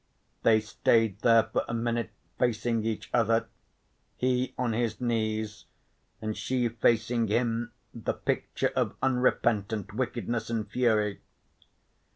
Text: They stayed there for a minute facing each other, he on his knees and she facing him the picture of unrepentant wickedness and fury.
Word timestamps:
They 0.41 0.61
stayed 0.61 1.19
there 1.19 1.43
for 1.43 1.63
a 1.67 1.75
minute 1.75 2.09
facing 2.39 2.83
each 2.83 3.11
other, 3.13 3.45
he 4.15 4.55
on 4.57 4.73
his 4.73 4.99
knees 4.99 5.65
and 6.19 6.35
she 6.35 6.69
facing 6.69 7.27
him 7.27 7.71
the 7.93 8.13
picture 8.13 8.71
of 8.75 8.95
unrepentant 9.03 9.93
wickedness 9.93 10.49
and 10.49 10.67
fury. 10.67 11.21